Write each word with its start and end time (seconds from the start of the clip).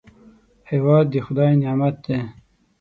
هېواد 0.71 1.05
د 1.13 1.15
خدای 1.25 1.51
نعمت 1.61 1.95
دی 2.05 2.17